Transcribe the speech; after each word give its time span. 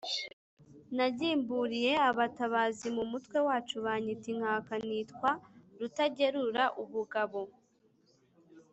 nagimbuliye 0.95 1.93
abatabazi 2.09 2.87
mu 2.95 3.03
mutwe 3.11 3.37
wacu 3.47 3.75
banyita 3.85 4.27
inkaka, 4.33 4.73
nitwa 4.87 5.31
Rutagerura 5.79 6.65
ubugabo 6.83 7.41